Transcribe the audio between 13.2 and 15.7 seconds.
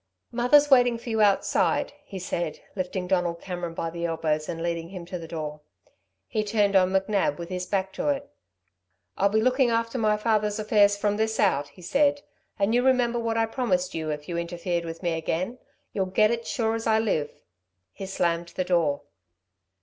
I promised you if you interfered with me again...